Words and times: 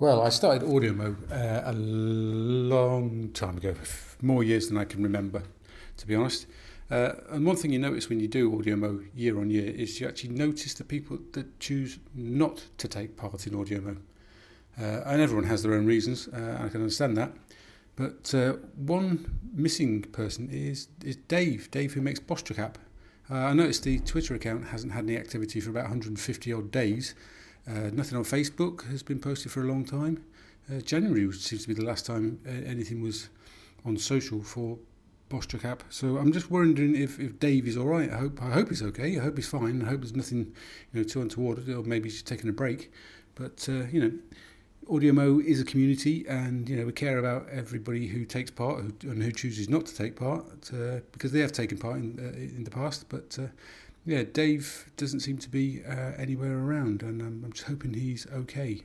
Well, 0.00 0.22
I 0.22 0.30
started 0.30 0.66
Audiomo 0.66 1.14
uh, 1.30 1.70
a 1.70 1.74
long 1.74 3.32
time 3.34 3.58
ago, 3.58 3.74
more 4.22 4.42
years 4.42 4.70
than 4.70 4.78
I 4.78 4.86
can 4.86 5.02
remember, 5.02 5.42
to 5.98 6.06
be 6.06 6.14
honest. 6.14 6.46
Uh, 6.90 7.12
and 7.28 7.44
one 7.44 7.56
thing 7.56 7.70
you 7.70 7.78
notice 7.78 8.08
when 8.08 8.18
you 8.18 8.26
do 8.26 8.50
Audiomo 8.50 9.06
year 9.14 9.38
on 9.38 9.50
year 9.50 9.70
is 9.70 10.00
you 10.00 10.08
actually 10.08 10.30
notice 10.30 10.72
the 10.72 10.84
people 10.84 11.18
that 11.32 11.60
choose 11.60 11.98
not 12.14 12.64
to 12.78 12.88
take 12.88 13.18
part 13.18 13.46
in 13.46 13.52
Audiomo. 13.52 13.98
Uh, 14.80 15.02
and 15.04 15.20
everyone 15.20 15.44
has 15.44 15.62
their 15.62 15.74
own 15.74 15.84
reasons, 15.84 16.28
uh, 16.28 16.36
and 16.36 16.64
I 16.64 16.68
can 16.70 16.80
understand 16.80 17.18
that. 17.18 17.34
But 17.94 18.34
uh, 18.34 18.54
one 18.76 19.38
missing 19.52 20.00
person 20.00 20.48
is, 20.50 20.88
is 21.04 21.16
Dave, 21.16 21.70
Dave 21.70 21.92
who 21.92 22.00
makes 22.00 22.20
Bostra 22.20 22.56
Cap. 22.56 22.78
Uh, 23.30 23.34
I 23.34 23.52
noticed 23.52 23.84
the 23.84 23.98
Twitter 23.98 24.34
account 24.34 24.68
hasn't 24.68 24.94
had 24.94 25.04
any 25.04 25.18
activity 25.18 25.60
for 25.60 25.68
about 25.68 25.82
150 25.82 26.52
odd 26.54 26.70
days. 26.70 27.14
Uh, 27.68 27.90
nothing 27.92 28.18
on 28.18 28.24
Facebook 28.24 28.88
has 28.90 29.02
been 29.02 29.18
posted 29.18 29.52
for 29.52 29.62
a 29.62 29.66
long 29.66 29.84
time. 29.84 30.22
Uh, 30.70 30.80
January 30.80 31.30
seems 31.32 31.62
to 31.62 31.68
be 31.68 31.74
the 31.74 31.84
last 31.84 32.06
time 32.06 32.38
uh, 32.46 32.50
anything 32.50 33.02
was 33.02 33.28
on 33.84 33.96
social 33.96 34.42
for 34.42 34.78
BossJock 35.30 35.64
app. 35.64 35.84
So 35.90 36.16
I'm 36.18 36.32
just 36.32 36.50
wondering 36.50 36.96
if, 36.96 37.18
if 37.18 37.38
Dave 37.38 37.66
is 37.66 37.76
all 37.76 37.86
right. 37.86 38.10
I 38.10 38.16
hope 38.16 38.42
I 38.42 38.50
hope 38.50 38.68
he's 38.68 38.82
okay. 38.82 39.16
I 39.18 39.22
hope 39.22 39.36
he's 39.36 39.48
fine. 39.48 39.82
I 39.82 39.86
hope 39.86 40.00
there's 40.00 40.16
nothing 40.16 40.52
you 40.92 41.00
know 41.00 41.02
too 41.04 41.22
untoward, 41.22 41.68
or 41.68 41.82
maybe 41.82 42.08
he's 42.08 42.22
taking 42.22 42.50
a 42.50 42.52
break. 42.52 42.92
But 43.36 43.66
uh, 43.68 43.86
you 43.92 44.00
know, 44.00 44.12
AudioMo 44.88 45.42
is 45.44 45.60
a 45.60 45.64
community, 45.64 46.26
and 46.28 46.68
you 46.68 46.76
know 46.76 46.84
we 46.84 46.92
care 46.92 47.18
about 47.18 47.48
everybody 47.48 48.08
who 48.08 48.24
takes 48.24 48.50
part 48.50 48.80
and 48.80 49.22
who 49.22 49.30
chooses 49.30 49.68
not 49.68 49.86
to 49.86 49.94
take 49.94 50.16
part 50.16 50.44
uh, 50.74 51.00
because 51.12 51.30
they 51.30 51.40
have 51.40 51.52
taken 51.52 51.78
part 51.78 51.98
in 51.98 52.18
uh, 52.18 52.36
in 52.36 52.64
the 52.64 52.70
past. 52.70 53.08
But 53.08 53.38
uh, 53.40 53.46
yeah, 54.04 54.22
Dave 54.22 54.90
doesn't 54.96 55.20
seem 55.20 55.38
to 55.38 55.48
be 55.48 55.82
uh, 55.84 56.12
anywhere 56.16 56.58
around, 56.58 57.02
and 57.02 57.20
I'm 57.20 57.52
just 57.52 57.66
hoping 57.66 57.94
he's 57.94 58.26
okay. 58.32 58.82